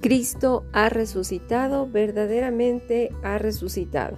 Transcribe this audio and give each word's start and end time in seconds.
Cristo 0.00 0.64
ha 0.72 0.88
resucitado, 0.90 1.88
verdaderamente 1.90 3.10
ha 3.24 3.36
resucitado. 3.38 4.16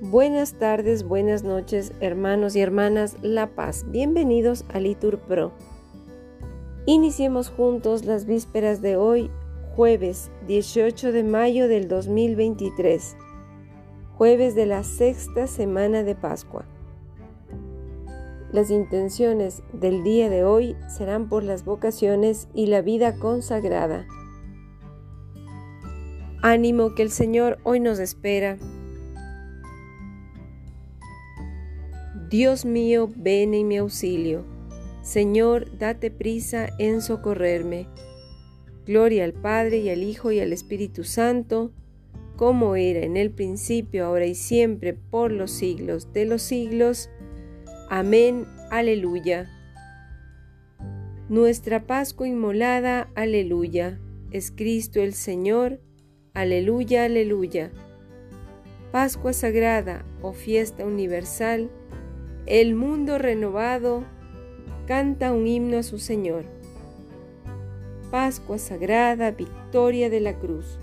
Buenas 0.00 0.54
tardes, 0.54 1.02
buenas 1.02 1.42
noches, 1.44 1.92
hermanos 2.00 2.56
y 2.56 2.60
hermanas 2.60 3.18
La 3.20 3.48
Paz. 3.48 3.84
Bienvenidos 3.90 4.64
a 4.72 4.80
Litur 4.80 5.18
Pro. 5.18 5.52
Iniciemos 6.86 7.50
juntos 7.50 8.06
las 8.06 8.24
vísperas 8.24 8.80
de 8.80 8.96
hoy, 8.96 9.30
jueves 9.74 10.30
18 10.46 11.12
de 11.12 11.24
mayo 11.24 11.68
del 11.68 11.88
2023, 11.88 13.18
jueves 14.16 14.54
de 14.54 14.64
la 14.64 14.82
sexta 14.82 15.46
semana 15.46 16.04
de 16.04 16.14
Pascua. 16.14 16.64
Las 18.50 18.70
intenciones 18.70 19.62
del 19.74 20.02
día 20.02 20.30
de 20.30 20.44
hoy 20.44 20.74
serán 20.88 21.28
por 21.28 21.42
las 21.42 21.66
vocaciones 21.66 22.48
y 22.54 22.68
la 22.68 22.80
vida 22.80 23.18
consagrada 23.18 24.06
Ánimo 26.48 26.94
que 26.94 27.02
el 27.02 27.10
Señor 27.10 27.58
hoy 27.64 27.80
nos 27.80 27.98
espera. 27.98 28.56
Dios 32.30 32.64
mío, 32.64 33.10
ven 33.16 33.52
en 33.52 33.66
mi 33.66 33.78
auxilio. 33.78 34.44
Señor, 35.02 35.76
date 35.76 36.12
prisa 36.12 36.68
en 36.78 37.02
socorrerme. 37.02 37.88
Gloria 38.86 39.24
al 39.24 39.32
Padre 39.32 39.78
y 39.78 39.90
al 39.90 40.04
Hijo 40.04 40.30
y 40.30 40.38
al 40.38 40.52
Espíritu 40.52 41.02
Santo, 41.02 41.72
como 42.36 42.76
era 42.76 43.00
en 43.00 43.16
el 43.16 43.32
principio, 43.32 44.06
ahora 44.06 44.26
y 44.26 44.36
siempre, 44.36 44.94
por 44.94 45.32
los 45.32 45.50
siglos 45.50 46.12
de 46.12 46.26
los 46.26 46.42
siglos. 46.42 47.10
Amén. 47.90 48.46
Aleluya. 48.70 49.50
Nuestra 51.28 51.88
Pascua 51.88 52.28
inmolada, 52.28 53.10
aleluya. 53.16 53.98
Es 54.30 54.52
Cristo 54.52 55.00
el 55.00 55.12
Señor 55.12 55.80
Aleluya, 56.36 57.04
aleluya. 57.04 57.70
Pascua 58.92 59.32
Sagrada 59.32 60.04
o 60.20 60.34
fiesta 60.34 60.84
universal, 60.84 61.70
el 62.44 62.74
mundo 62.74 63.16
renovado 63.16 64.04
canta 64.86 65.32
un 65.32 65.46
himno 65.46 65.78
a 65.78 65.82
su 65.82 65.98
Señor. 65.98 66.44
Pascua 68.10 68.58
Sagrada, 68.58 69.30
victoria 69.30 70.10
de 70.10 70.20
la 70.20 70.38
cruz, 70.38 70.78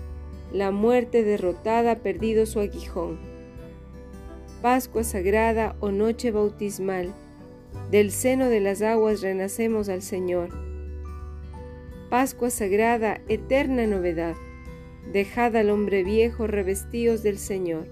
la 0.52 0.72
muerte 0.72 1.22
derrotada 1.22 1.92
ha 1.92 1.96
perdido 2.00 2.46
su 2.46 2.58
aguijón. 2.58 3.20
Pascua 4.60 5.04
Sagrada 5.04 5.76
o 5.78 5.92
noche 5.92 6.32
bautismal, 6.32 7.14
del 7.92 8.10
seno 8.10 8.48
de 8.48 8.58
las 8.58 8.82
aguas 8.82 9.22
renacemos 9.22 9.88
al 9.88 10.02
Señor. 10.02 10.48
Pascua 12.10 12.50
Sagrada, 12.50 13.20
eterna 13.28 13.86
novedad 13.86 14.34
Dejad 15.12 15.56
al 15.56 15.70
hombre 15.70 16.02
viejo 16.02 16.46
revestidos 16.46 17.22
del 17.22 17.38
Señor. 17.38 17.86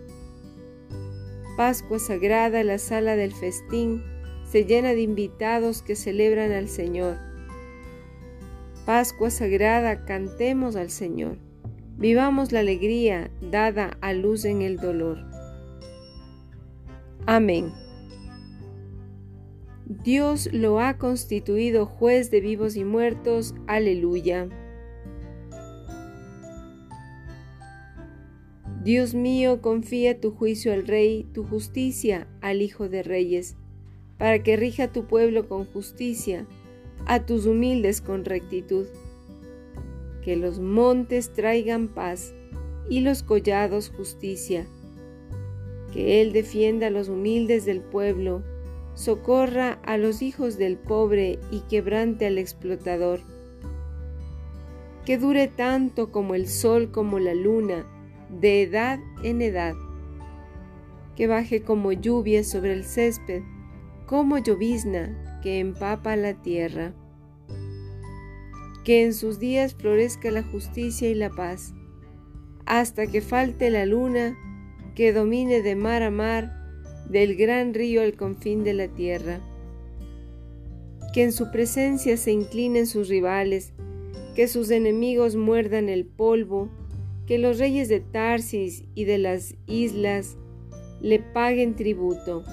Pascua 1.56 1.98
sagrada, 1.98 2.64
la 2.64 2.78
sala 2.78 3.16
del 3.16 3.32
festín 3.32 4.02
se 4.44 4.64
llena 4.64 4.90
de 4.90 5.02
invitados 5.02 5.82
que 5.82 5.96
celebran 5.96 6.52
al 6.52 6.68
Señor. 6.68 7.16
Pascua 8.86 9.30
sagrada, 9.30 10.04
cantemos 10.04 10.76
al 10.76 10.90
Señor. 10.90 11.38
Vivamos 11.96 12.52
la 12.52 12.60
alegría 12.60 13.30
dada 13.40 13.96
a 14.00 14.12
luz 14.12 14.44
en 14.44 14.62
el 14.62 14.78
dolor. 14.78 15.18
Amén. 17.26 17.72
Dios 20.02 20.48
lo 20.52 20.80
ha 20.80 20.98
constituido 20.98 21.86
juez 21.86 22.30
de 22.30 22.40
vivos 22.40 22.76
y 22.76 22.84
muertos. 22.84 23.54
Aleluya. 23.66 24.48
Dios 28.84 29.14
mío, 29.14 29.62
confía 29.62 30.20
tu 30.20 30.32
juicio 30.32 30.72
al 30.72 30.88
Rey, 30.88 31.24
tu 31.32 31.44
justicia 31.44 32.26
al 32.40 32.62
Hijo 32.62 32.88
de 32.88 33.04
Reyes, 33.04 33.54
para 34.18 34.42
que 34.42 34.56
rija 34.56 34.90
tu 34.90 35.04
pueblo 35.06 35.48
con 35.48 35.66
justicia, 35.66 36.48
a 37.06 37.24
tus 37.24 37.46
humildes 37.46 38.00
con 38.00 38.24
rectitud. 38.24 38.86
Que 40.24 40.34
los 40.34 40.58
montes 40.58 41.32
traigan 41.32 41.86
paz 41.86 42.34
y 42.88 43.00
los 43.00 43.22
collados 43.22 43.88
justicia. 43.88 44.66
Que 45.92 46.20
Él 46.20 46.32
defienda 46.32 46.88
a 46.88 46.90
los 46.90 47.08
humildes 47.08 47.64
del 47.64 47.82
pueblo, 47.82 48.42
socorra 48.94 49.78
a 49.84 49.96
los 49.96 50.22
hijos 50.22 50.58
del 50.58 50.76
pobre 50.76 51.38
y 51.52 51.60
quebrante 51.60 52.26
al 52.26 52.36
explotador. 52.36 53.20
Que 55.06 55.18
dure 55.18 55.46
tanto 55.46 56.10
como 56.10 56.34
el 56.34 56.48
sol 56.48 56.90
como 56.90 57.20
la 57.20 57.34
luna, 57.34 57.86
de 58.40 58.62
edad 58.62 58.98
en 59.22 59.42
edad, 59.42 59.74
que 61.16 61.26
baje 61.26 61.62
como 61.62 61.92
lluvia 61.92 62.44
sobre 62.44 62.72
el 62.72 62.84
césped, 62.84 63.42
como 64.06 64.38
llovizna 64.38 65.40
que 65.42 65.58
empapa 65.58 66.16
la 66.16 66.34
tierra. 66.34 66.94
Que 68.84 69.04
en 69.04 69.14
sus 69.14 69.38
días 69.38 69.74
florezca 69.74 70.30
la 70.30 70.42
justicia 70.42 71.08
y 71.08 71.14
la 71.14 71.30
paz, 71.30 71.74
hasta 72.66 73.06
que 73.06 73.20
falte 73.20 73.70
la 73.70 73.86
luna 73.86 74.36
que 74.94 75.12
domine 75.12 75.62
de 75.62 75.76
mar 75.76 76.02
a 76.02 76.10
mar, 76.10 76.52
del 77.08 77.36
gran 77.36 77.74
río 77.74 78.02
al 78.02 78.14
confín 78.14 78.64
de 78.64 78.74
la 78.74 78.88
tierra. 78.88 79.40
Que 81.12 81.24
en 81.24 81.32
su 81.32 81.50
presencia 81.50 82.16
se 82.16 82.32
inclinen 82.32 82.86
sus 82.86 83.08
rivales, 83.08 83.72
que 84.34 84.48
sus 84.48 84.70
enemigos 84.70 85.36
muerdan 85.36 85.88
el 85.88 86.06
polvo, 86.06 86.70
que 87.26 87.38
los 87.38 87.58
reyes 87.58 87.88
de 87.88 88.00
Tarsis 88.00 88.84
y 88.94 89.04
de 89.04 89.18
las 89.18 89.54
islas 89.66 90.36
le 91.00 91.18
paguen 91.18 91.74
tributo, 91.74 92.44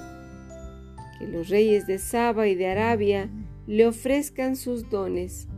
que 1.18 1.26
los 1.26 1.48
reyes 1.48 1.86
de 1.86 1.98
Saba 1.98 2.48
y 2.48 2.54
de 2.54 2.68
Arabia 2.68 3.30
le 3.66 3.86
ofrezcan 3.86 4.56
sus 4.56 4.88
dones, 4.90 5.48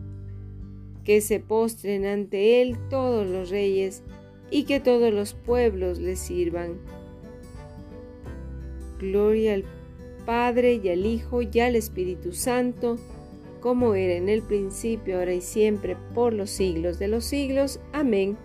que 1.05 1.21
se 1.21 1.41
postren 1.41 2.05
ante 2.05 2.63
él 2.63 2.77
todos 2.89 3.27
los 3.27 3.51
reyes 3.51 4.03
y 4.51 4.65
que 4.65 4.81
todos 4.81 5.13
los 5.13 5.35
pueblos 5.35 5.99
le 5.99 6.17
sirvan. 6.17 6.79
Gloria 8.99 9.55
al 9.55 9.65
Padre 10.27 10.81
y 10.83 10.89
al 10.91 11.07
Hijo 11.07 11.43
y 11.43 11.59
al 11.59 11.75
Espíritu 11.75 12.33
Santo, 12.33 12.99
como 13.61 13.95
era 13.95 14.15
en 14.15 14.29
el 14.29 14.43
principio, 14.43 15.19
ahora 15.19 15.35
y 15.35 15.41
siempre, 15.41 15.97
por 16.15 16.33
los 16.33 16.51
siglos 16.51 16.99
de 16.99 17.09
los 17.09 17.25
siglos. 17.25 17.81
Amén. 17.93 18.37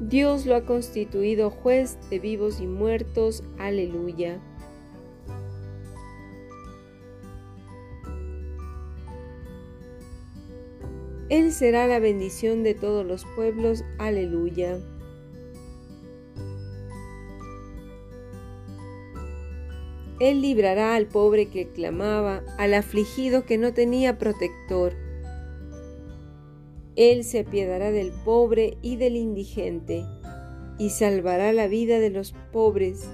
Dios 0.00 0.46
lo 0.46 0.56
ha 0.56 0.62
constituido 0.62 1.50
juez 1.50 1.98
de 2.08 2.18
vivos 2.18 2.60
y 2.60 2.66
muertos. 2.66 3.44
Aleluya. 3.58 4.40
Él 11.28 11.52
será 11.52 11.86
la 11.86 11.98
bendición 11.98 12.62
de 12.62 12.74
todos 12.74 13.06
los 13.06 13.26
pueblos. 13.36 13.84
Aleluya. 13.98 14.80
Él 20.18 20.40
librará 20.40 20.96
al 20.96 21.06
pobre 21.06 21.50
que 21.50 21.68
clamaba, 21.68 22.42
al 22.58 22.72
afligido 22.72 23.44
que 23.44 23.58
no 23.58 23.74
tenía 23.74 24.18
protector 24.18 24.94
él 27.00 27.24
se 27.24 27.38
apiadará 27.38 27.90
del 27.92 28.12
pobre 28.12 28.76
y 28.82 28.96
del 28.96 29.16
indigente, 29.16 30.04
y 30.78 30.90
salvará 30.90 31.50
la 31.50 31.66
vida 31.66 31.98
de 31.98 32.10
los 32.10 32.34
pobres. 32.52 33.08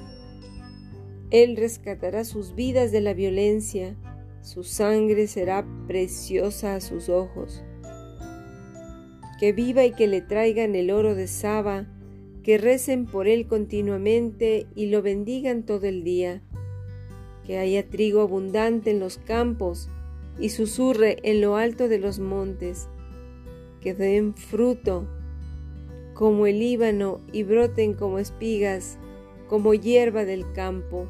Él 1.30 1.56
rescatará 1.56 2.24
sus 2.24 2.56
vidas 2.56 2.90
de 2.90 3.00
la 3.00 3.14
violencia, 3.14 3.96
su 4.42 4.64
sangre 4.64 5.28
será 5.28 5.64
preciosa 5.86 6.74
a 6.74 6.80
sus 6.80 7.08
ojos. 7.08 7.62
Que 9.38 9.52
viva 9.52 9.84
y 9.84 9.92
que 9.92 10.08
le 10.08 10.20
traigan 10.20 10.74
el 10.74 10.90
oro 10.90 11.14
de 11.14 11.28
Saba, 11.28 11.86
que 12.42 12.58
recen 12.58 13.06
por 13.06 13.28
él 13.28 13.46
continuamente 13.46 14.66
y 14.74 14.86
lo 14.86 15.00
bendigan 15.00 15.62
todo 15.62 15.86
el 15.86 16.02
día. 16.02 16.42
Que 17.44 17.58
haya 17.58 17.88
trigo 17.88 18.22
abundante 18.22 18.90
en 18.90 18.98
los 18.98 19.18
campos 19.18 19.88
y 20.40 20.48
susurre 20.48 21.18
en 21.22 21.40
lo 21.40 21.54
alto 21.54 21.86
de 21.86 22.00
los 22.00 22.18
montes 22.18 22.88
que 23.86 23.94
den 23.94 24.34
fruto 24.34 25.06
como 26.12 26.48
el 26.48 26.58
Líbano 26.58 27.20
y 27.30 27.44
broten 27.44 27.94
como 27.94 28.18
espigas, 28.18 28.98
como 29.46 29.74
hierba 29.74 30.24
del 30.24 30.50
campo. 30.54 31.06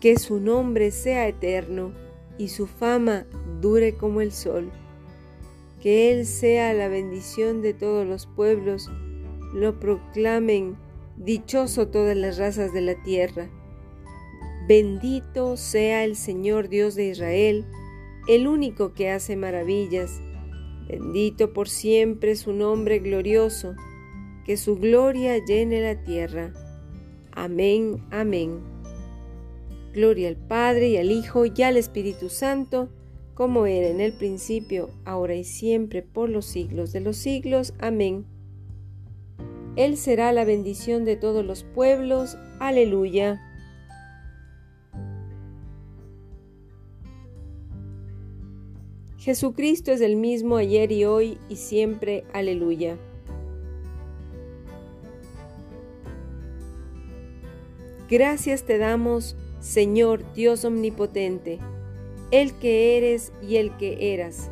Que 0.00 0.18
su 0.18 0.38
nombre 0.38 0.90
sea 0.90 1.26
eterno 1.26 1.92
y 2.36 2.48
su 2.48 2.66
fama 2.66 3.24
dure 3.62 3.94
como 3.94 4.20
el 4.20 4.32
sol. 4.32 4.70
Que 5.80 6.12
Él 6.12 6.26
sea 6.26 6.74
la 6.74 6.88
bendición 6.88 7.62
de 7.62 7.72
todos 7.72 8.06
los 8.06 8.26
pueblos, 8.26 8.90
lo 9.54 9.80
proclamen 9.80 10.76
dichoso 11.16 11.88
todas 11.88 12.18
las 12.18 12.36
razas 12.36 12.74
de 12.74 12.82
la 12.82 13.02
tierra. 13.02 13.48
Bendito 14.68 15.56
sea 15.56 16.04
el 16.04 16.16
Señor 16.16 16.68
Dios 16.68 16.94
de 16.94 17.06
Israel, 17.06 17.64
el 18.28 18.46
único 18.46 18.92
que 18.92 19.10
hace 19.10 19.36
maravillas 19.36 20.20
Bendito 20.88 21.52
por 21.52 21.68
siempre 21.68 22.36
su 22.36 22.52
nombre 22.52 22.98
glorioso, 22.98 23.74
que 24.44 24.56
su 24.56 24.76
gloria 24.76 25.38
llene 25.44 25.80
la 25.80 26.02
tierra. 26.02 26.52
Amén, 27.32 28.04
amén. 28.10 28.60
Gloria 29.92 30.28
al 30.28 30.36
Padre 30.36 30.88
y 30.88 30.96
al 30.96 31.10
Hijo 31.10 31.46
y 31.46 31.62
al 31.62 31.76
Espíritu 31.76 32.28
Santo, 32.28 32.90
como 33.34 33.66
era 33.66 33.88
en 33.88 34.00
el 34.00 34.12
principio, 34.12 34.90
ahora 35.04 35.34
y 35.34 35.44
siempre, 35.44 36.02
por 36.02 36.28
los 36.28 36.44
siglos 36.44 36.92
de 36.92 37.00
los 37.00 37.16
siglos. 37.16 37.74
Amén. 37.78 38.26
Él 39.76 39.96
será 39.96 40.32
la 40.32 40.44
bendición 40.44 41.04
de 41.04 41.16
todos 41.16 41.44
los 41.44 41.64
pueblos. 41.64 42.36
Aleluya. 42.60 43.40
Jesucristo 49.24 49.90
es 49.90 50.02
el 50.02 50.16
mismo 50.16 50.58
ayer 50.58 50.92
y 50.92 51.06
hoy 51.06 51.38
y 51.48 51.56
siempre. 51.56 52.24
Aleluya. 52.34 52.98
Gracias 58.10 58.64
te 58.64 58.76
damos, 58.76 59.34
Señor 59.60 60.30
Dios 60.34 60.66
Omnipotente, 60.66 61.58
el 62.32 62.52
que 62.58 62.98
eres 62.98 63.32
y 63.40 63.56
el 63.56 63.74
que 63.78 64.12
eras, 64.12 64.50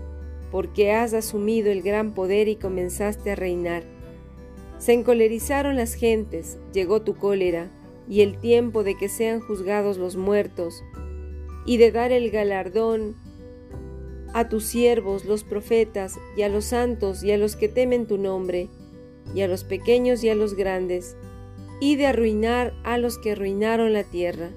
porque 0.51 0.93
has 0.93 1.13
asumido 1.13 1.71
el 1.71 1.83
gran 1.83 2.15
poder 2.15 2.49
y 2.49 2.57
comenzaste 2.57 3.33
a 3.33 3.37
reinar. 3.37 3.83
Se 4.79 4.95
encolerizaron 4.95 5.77
las 5.77 5.93
gentes, 5.93 6.57
llegó 6.73 7.03
tu 7.03 7.15
cólera, 7.15 7.71
y 8.09 8.23
el 8.23 8.39
tiempo 8.41 8.85
de 8.85 8.97
que 8.97 9.11
sean 9.11 9.41
juzgados 9.41 9.99
los 9.99 10.17
muertos, 10.17 10.83
y 11.67 11.77
de 11.77 11.93
dar 11.93 12.11
el 12.11 12.31
galardón 12.31 13.17
a 14.33 14.49
tus 14.49 14.65
siervos, 14.65 15.25
los 15.25 15.45
profetas, 15.45 16.19
y 16.37 16.43
a 16.43 16.49
los 16.49 16.67
santos, 16.67 17.23
y 17.23 17.33
a 17.33 17.39
los 17.39 17.57
que 17.57 17.69
temen 17.69 18.07
tu 18.07 18.19
nombre, 18.19 18.69
y 19.35 19.43
a 19.43 19.49
los 19.49 19.65
pequeños 19.65 20.25
y 20.25 20.31
a 20.31 20.35
los 20.35 20.55
grandes, 20.55 21.17
y 21.81 21.97
de 21.97 22.07
arruinar 22.07 22.73
a 22.85 22.99
los 22.99 23.19
que 23.19 23.33
arruinaron 23.33 23.93
la 23.93 24.05
tierra. 24.05 24.51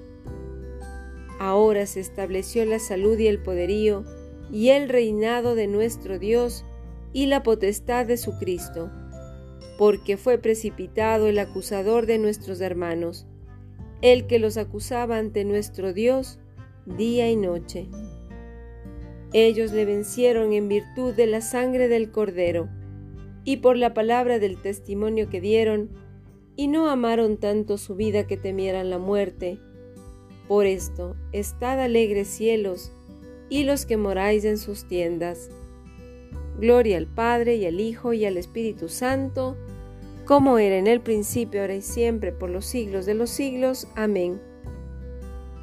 Ahora 1.38 1.86
se 1.86 2.00
estableció 2.00 2.64
la 2.64 2.78
salud 2.78 3.18
y 3.18 3.26
el 3.26 3.38
poderío, 3.42 4.04
y 4.50 4.70
el 4.70 4.88
reinado 4.88 5.54
de 5.54 5.66
nuestro 5.66 6.18
Dios, 6.18 6.64
y 7.12 7.26
la 7.26 7.42
potestad 7.42 8.06
de 8.06 8.16
su 8.16 8.38
Cristo, 8.38 8.90
porque 9.78 10.16
fue 10.16 10.38
precipitado 10.38 11.26
el 11.26 11.38
acusador 11.38 12.06
de 12.06 12.18
nuestros 12.18 12.60
hermanos, 12.60 13.26
el 14.02 14.26
que 14.26 14.38
los 14.38 14.56
acusaba 14.56 15.18
ante 15.18 15.44
nuestro 15.44 15.92
Dios 15.92 16.38
día 16.86 17.30
y 17.30 17.36
noche. 17.36 17.88
Ellos 19.38 19.72
le 19.72 19.84
vencieron 19.84 20.54
en 20.54 20.66
virtud 20.66 21.12
de 21.12 21.26
la 21.26 21.42
sangre 21.42 21.88
del 21.88 22.10
Cordero 22.10 22.70
y 23.44 23.58
por 23.58 23.76
la 23.76 23.92
palabra 23.92 24.38
del 24.38 24.56
testimonio 24.56 25.28
que 25.28 25.42
dieron, 25.42 25.90
y 26.56 26.68
no 26.68 26.88
amaron 26.88 27.36
tanto 27.36 27.76
su 27.76 27.96
vida 27.96 28.26
que 28.26 28.38
temieran 28.38 28.88
la 28.88 28.96
muerte. 28.96 29.58
Por 30.48 30.64
esto, 30.64 31.16
estad 31.32 31.78
alegres 31.80 32.28
cielos, 32.28 32.92
y 33.50 33.64
los 33.64 33.84
que 33.84 33.98
moráis 33.98 34.46
en 34.46 34.56
sus 34.56 34.88
tiendas. 34.88 35.50
Gloria 36.58 36.96
al 36.96 37.06
Padre 37.06 37.56
y 37.56 37.66
al 37.66 37.78
Hijo 37.78 38.14
y 38.14 38.24
al 38.24 38.38
Espíritu 38.38 38.88
Santo, 38.88 39.54
como 40.24 40.56
era 40.56 40.78
en 40.78 40.86
el 40.86 41.02
principio, 41.02 41.60
ahora 41.60 41.74
y 41.74 41.82
siempre, 41.82 42.32
por 42.32 42.48
los 42.48 42.64
siglos 42.64 43.04
de 43.04 43.12
los 43.12 43.28
siglos. 43.28 43.86
Amén. 43.96 44.40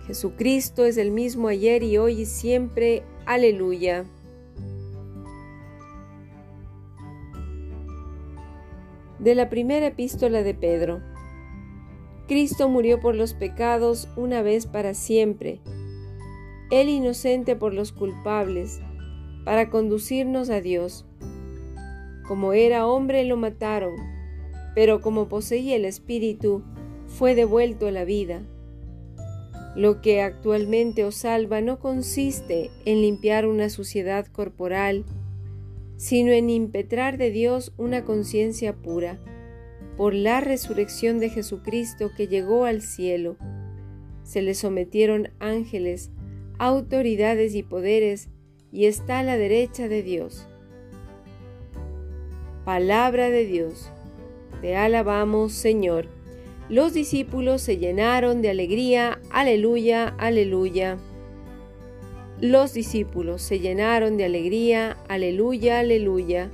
Jesucristo 0.06 0.86
es 0.86 0.98
el 0.98 1.10
mismo 1.10 1.48
ayer 1.48 1.82
y 1.82 1.98
hoy 1.98 2.22
y 2.22 2.26
siempre. 2.28 3.02
Aleluya. 3.26 4.04
De 9.18 9.34
la 9.34 9.50
primera 9.50 9.88
epístola 9.88 10.44
de 10.44 10.54
Pedro. 10.54 11.02
Cristo 12.28 12.68
murió 12.68 13.00
por 13.00 13.16
los 13.16 13.34
pecados 13.34 14.10
una 14.18 14.42
vez 14.42 14.68
para 14.68 14.94
siempre, 14.94 15.62
el 16.70 16.90
inocente 16.90 17.56
por 17.56 17.74
los 17.74 17.94
culpables, 17.94 18.82
para 19.46 19.70
conducirnos 19.70 20.50
a 20.50 20.60
Dios. 20.60 21.06
Como 22.28 22.52
era 22.52 22.88
hombre 22.88 23.24
lo 23.24 23.38
mataron, 23.38 23.94
pero 24.76 25.00
como 25.00 25.30
poseía 25.30 25.78
el 25.78 25.86
Espíritu, 25.86 26.62
fue 27.08 27.36
devuelto 27.36 27.88
a 27.88 27.92
la 27.92 28.04
vida. 28.04 28.42
Lo 29.76 30.02
que 30.02 30.22
actualmente 30.22 31.04
os 31.04 31.16
salva 31.16 31.62
no 31.62 31.80
consiste 31.80 32.70
en 32.86 33.02
limpiar 33.02 33.48
una 33.48 33.70
suciedad 33.70 34.28
corporal, 34.28 35.04
sino 35.98 36.32
en 36.32 36.50
impetrar 36.50 37.18
de 37.18 37.32
Dios 37.32 37.74
una 37.78 38.04
conciencia 38.04 38.74
pura, 38.74 39.18
por 39.98 40.14
la 40.14 40.42
resurrección 40.42 41.20
de 41.20 41.30
Jesucristo 41.30 42.12
que 42.16 42.28
llegó 42.28 42.66
al 42.66 42.82
cielo. 42.82 43.38
Se 44.24 44.42
le 44.42 44.54
sometieron 44.54 45.30
ángeles, 45.40 46.12
autoridades 46.60 47.56
y 47.56 47.64
poderes, 47.64 48.30
y 48.72 48.86
está 48.86 49.20
a 49.20 49.24
la 49.24 49.38
derecha 49.38 49.88
de 49.88 50.04
Dios. 50.04 50.48
Palabra 52.66 53.30
de 53.30 53.46
Dios. 53.46 53.92
Te 54.62 54.76
alabamos, 54.76 55.52
Señor. 55.52 56.08
Los 56.74 56.96
discípulos 56.96 57.62
se 57.62 57.78
llenaron 57.78 58.42
de 58.42 58.50
alegría, 58.50 59.22
aleluya, 59.30 60.16
aleluya. 60.18 60.98
Los 62.42 62.74
discípulos 62.74 63.44
se 63.44 63.60
llenaron 63.60 64.18
de 64.18 64.26
alegría, 64.26 64.98
aleluya, 65.08 65.78
aleluya. 65.78 66.50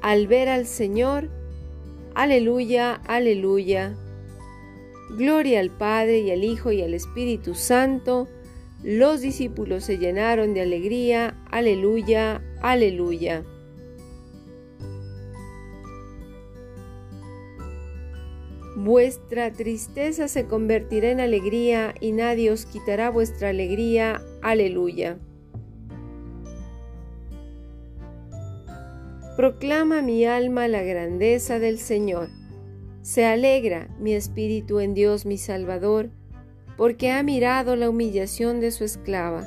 Al 0.00 0.28
ver 0.28 0.48
al 0.48 0.64
Señor, 0.64 1.28
aleluya, 2.14 3.02
aleluya. 3.06 3.98
Gloria 5.10 5.60
al 5.60 5.76
Padre 5.76 6.20
y 6.20 6.30
al 6.30 6.42
Hijo 6.42 6.72
y 6.72 6.80
al 6.80 6.94
Espíritu 6.94 7.54
Santo. 7.54 8.28
Los 8.82 9.20
discípulos 9.20 9.84
se 9.84 9.98
llenaron 9.98 10.54
de 10.54 10.62
alegría, 10.62 11.36
aleluya, 11.50 12.40
aleluya. 12.62 13.44
Vuestra 18.88 19.52
tristeza 19.52 20.28
se 20.28 20.46
convertirá 20.46 21.10
en 21.10 21.20
alegría 21.20 21.94
y 22.00 22.12
nadie 22.12 22.50
os 22.50 22.64
quitará 22.64 23.10
vuestra 23.10 23.50
alegría. 23.50 24.22
Aleluya. 24.40 25.18
Proclama 29.36 30.00
mi 30.00 30.24
alma 30.24 30.68
la 30.68 30.82
grandeza 30.82 31.58
del 31.58 31.76
Señor. 31.78 32.30
Se 33.02 33.26
alegra 33.26 33.94
mi 34.00 34.14
espíritu 34.14 34.80
en 34.80 34.94
Dios 34.94 35.26
mi 35.26 35.36
Salvador, 35.36 36.08
porque 36.78 37.10
ha 37.10 37.22
mirado 37.22 37.76
la 37.76 37.90
humillación 37.90 38.58
de 38.58 38.70
su 38.70 38.84
esclava. 38.84 39.46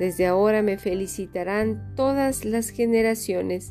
Desde 0.00 0.26
ahora 0.26 0.62
me 0.62 0.78
felicitarán 0.78 1.94
todas 1.94 2.44
las 2.44 2.70
generaciones 2.70 3.70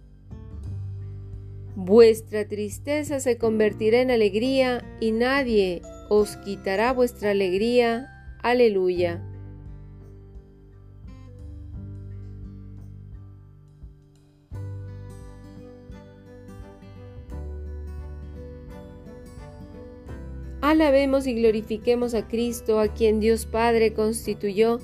Vuestra 1.83 2.47
tristeza 2.47 3.19
se 3.19 3.39
convertirá 3.39 4.01
en 4.01 4.11
alegría 4.11 4.85
y 4.99 5.11
nadie 5.11 5.81
os 6.09 6.37
quitará 6.37 6.93
vuestra 6.93 7.31
alegría. 7.31 8.07
Aleluya. 8.43 9.19
Alabemos 20.61 21.25
y 21.25 21.33
glorifiquemos 21.33 22.13
a 22.13 22.27
Cristo, 22.27 22.79
a 22.79 22.89
quien 22.89 23.19
Dios 23.19 23.47
Padre 23.47 23.93
constituyó 23.93 24.79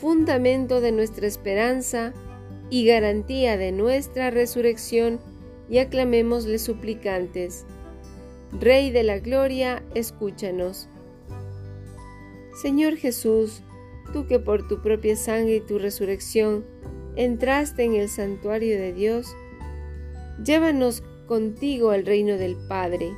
fundamento 0.00 0.80
de 0.80 0.92
nuestra 0.92 1.26
esperanza 1.26 2.12
y 2.70 2.86
garantía 2.86 3.56
de 3.56 3.72
nuestra 3.72 4.30
resurrección, 4.30 5.18
y 5.68 5.78
aclamémosle 5.78 6.58
suplicantes. 6.58 7.66
Rey 8.60 8.90
de 8.90 9.02
la 9.02 9.18
Gloria, 9.18 9.82
escúchanos. 9.94 10.88
Señor 12.62 12.96
Jesús, 12.96 13.62
tú 14.12 14.26
que 14.26 14.38
por 14.38 14.66
tu 14.66 14.80
propia 14.80 15.16
sangre 15.16 15.56
y 15.56 15.60
tu 15.60 15.78
resurrección 15.78 16.64
entraste 17.16 17.84
en 17.84 17.94
el 17.94 18.08
santuario 18.08 18.78
de 18.78 18.92
Dios, 18.92 19.34
llévanos 20.42 21.02
contigo 21.26 21.90
al 21.90 22.06
reino 22.06 22.36
del 22.36 22.56
Padre. 22.68 23.12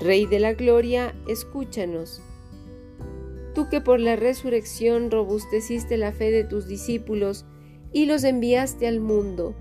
Rey 0.00 0.26
de 0.26 0.40
la 0.40 0.54
Gloria, 0.54 1.14
escúchanos. 1.28 2.20
Tú 3.54 3.68
que 3.68 3.80
por 3.80 4.00
la 4.00 4.16
resurrección 4.16 5.10
robusteciste 5.12 5.96
la 5.96 6.12
fe 6.12 6.32
de 6.32 6.42
tus 6.42 6.66
discípulos 6.66 7.46
y 7.92 8.06
los 8.06 8.24
enviaste 8.24 8.88
al 8.88 8.98
mundo, 8.98 9.54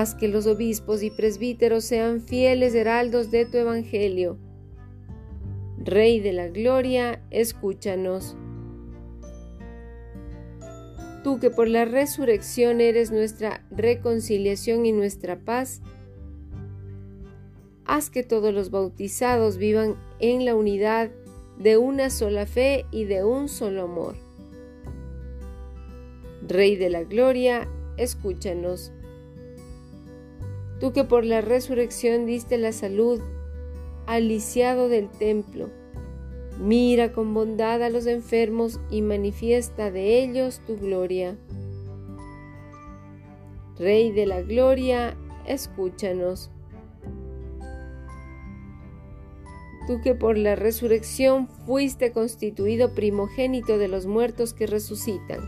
haz 0.00 0.14
que 0.14 0.28
los 0.28 0.46
obispos 0.46 1.02
y 1.02 1.10
presbíteros 1.10 1.84
sean 1.84 2.22
fieles 2.22 2.74
heraldos 2.74 3.30
de 3.30 3.44
tu 3.44 3.58
Evangelio. 3.58 4.38
Rey 5.78 6.20
de 6.20 6.32
la 6.32 6.48
Gloria, 6.48 7.22
escúchanos. 7.30 8.34
Tú 11.22 11.38
que 11.38 11.50
por 11.50 11.68
la 11.68 11.84
resurrección 11.84 12.80
eres 12.80 13.10
nuestra 13.10 13.66
reconciliación 13.70 14.86
y 14.86 14.92
nuestra 14.92 15.38
paz, 15.38 15.82
haz 17.84 18.08
que 18.08 18.22
todos 18.22 18.54
los 18.54 18.70
bautizados 18.70 19.58
vivan 19.58 19.96
en 20.18 20.46
la 20.46 20.54
unidad 20.54 21.10
de 21.58 21.76
una 21.76 22.08
sola 22.08 22.46
fe 22.46 22.86
y 22.90 23.04
de 23.04 23.22
un 23.22 23.50
solo 23.50 23.82
amor. 23.82 24.14
Rey 26.48 26.76
de 26.76 26.88
la 26.88 27.04
Gloria, 27.04 27.68
escúchanos. 27.98 28.94
Tú 30.80 30.92
que 30.92 31.04
por 31.04 31.24
la 31.24 31.40
resurrección 31.40 32.26
diste 32.26 32.58
la 32.58 32.72
salud 32.72 33.20
al 34.06 34.28
lisiado 34.28 34.88
del 34.88 35.08
templo, 35.10 35.70
mira 36.58 37.12
con 37.12 37.32
bondad 37.34 37.82
a 37.82 37.90
los 37.90 38.06
enfermos 38.06 38.80
y 38.90 39.02
manifiesta 39.02 39.90
de 39.90 40.22
ellos 40.22 40.60
tu 40.66 40.76
gloria. 40.76 41.36
Rey 43.78 44.10
de 44.10 44.26
la 44.26 44.42
Gloria, 44.42 45.16
escúchanos. 45.46 46.50
tú 49.90 50.00
que 50.00 50.14
por 50.14 50.38
la 50.38 50.54
resurrección 50.54 51.48
fuiste 51.66 52.12
constituido 52.12 52.94
primogénito 52.94 53.76
de 53.76 53.88
los 53.88 54.06
muertos 54.06 54.54
que 54.54 54.68
resucitan. 54.68 55.40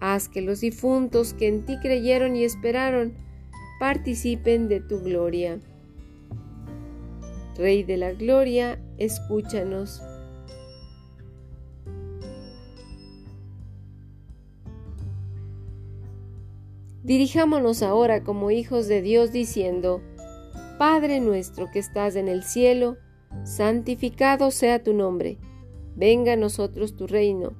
Haz 0.00 0.30
que 0.30 0.40
los 0.40 0.60
difuntos 0.60 1.34
que 1.34 1.48
en 1.48 1.66
ti 1.66 1.76
creyeron 1.82 2.34
y 2.34 2.44
esperaron 2.44 3.12
participen 3.78 4.68
de 4.68 4.80
tu 4.80 5.00
gloria. 5.00 5.60
Rey 7.56 7.82
de 7.82 7.96
la 7.96 8.12
Gloria, 8.12 8.80
escúchanos. 8.98 10.02
Dirijámonos 17.02 17.82
ahora 17.82 18.22
como 18.22 18.50
hijos 18.50 18.86
de 18.86 19.00
Dios 19.00 19.32
diciendo, 19.32 20.02
Padre 20.78 21.20
nuestro 21.20 21.70
que 21.70 21.78
estás 21.78 22.16
en 22.16 22.28
el 22.28 22.42
cielo, 22.42 22.96
santificado 23.44 24.50
sea 24.50 24.82
tu 24.82 24.92
nombre. 24.92 25.38
Venga 25.96 26.34
a 26.34 26.36
nosotros 26.36 26.96
tu 26.96 27.06
reino. 27.06 27.54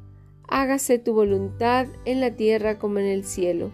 Hágase 0.46 0.98
tu 0.98 1.14
voluntad 1.14 1.86
en 2.04 2.20
la 2.20 2.36
tierra 2.36 2.78
como 2.78 2.98
en 2.98 3.06
el 3.06 3.24
cielo. 3.24 3.72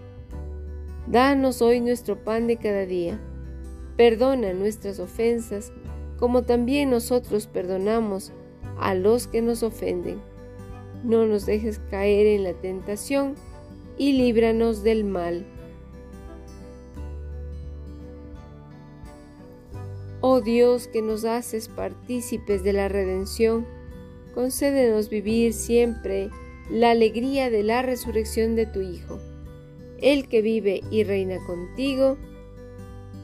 Danos 1.07 1.61
hoy 1.61 1.81
nuestro 1.81 2.25
pan 2.25 2.47
de 2.47 2.57
cada 2.57 2.87
día. 2.87 3.21
Perdona 3.97 4.55
nuestras 4.55 4.99
ofensas, 4.99 5.71
como 6.19 6.43
también 6.43 6.89
nosotros 6.89 7.47
perdonamos 7.47 8.33
a 8.79 8.95
los 8.95 9.27
que 9.27 9.43
nos 9.43 9.63
ofenden. 9.63 10.19
No 11.05 11.27
nos 11.27 11.45
dejes 11.45 11.79
caer 11.91 12.27
en 12.27 12.45
la 12.45 12.55
tentación 12.55 13.35
y 13.99 14.15
líbranos 14.15 14.83
del 14.83 15.05
mal. 15.05 15.45
Oh 20.23 20.41
Dios 20.41 20.89
que 20.89 21.03
nos 21.03 21.27
haces 21.27 21.69
partícipes 21.69 22.65
de 22.65 22.73
la 22.73 22.89
redención, 22.89 23.67
concédenos 24.35 25.11
vivir 25.11 25.53
siempre 25.53 26.31
la 26.71 26.93
alegría 26.93 27.51
de 27.51 27.63
la 27.63 27.83
resurrección 27.83 28.57
de 28.57 28.65
tu 28.65 28.81
Hijo, 28.81 29.19
el 30.05 30.29
que 30.29 30.43
vive 30.43 30.83
y 30.91 31.03
reina 31.03 31.39
contigo. 31.47 32.19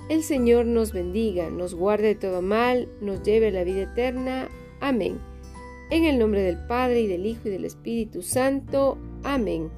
El 0.08 0.22
Señor 0.22 0.64
nos 0.64 0.92
bendiga, 0.92 1.50
nos 1.50 1.75
guarde 1.75 2.08
de 2.08 2.14
todo 2.14 2.40
mal, 2.42 2.88
nos 3.02 3.22
lleve 3.22 3.49
a 3.49 3.52
la 3.52 3.64
vida 3.64 3.82
eterna. 3.82 4.49
Amén. 4.80 5.20
En 5.90 6.04
el 6.04 6.18
nombre 6.18 6.40
del 6.40 6.56
Padre 6.66 7.02
y 7.02 7.06
del 7.06 7.26
Hijo 7.26 7.42
y 7.44 7.50
del 7.50 7.66
Espíritu 7.66 8.22
Santo. 8.22 8.96
Amén. 9.22 9.70